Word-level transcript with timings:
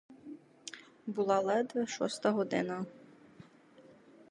Була 1.07 1.39
ледве 1.39 1.87
шоста 1.87 2.31
година. 2.31 2.85